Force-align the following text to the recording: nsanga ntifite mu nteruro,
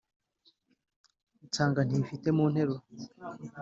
nsanga 1.45 1.81
ntifite 1.87 2.27
mu 2.37 2.45
nteruro, 2.51 2.83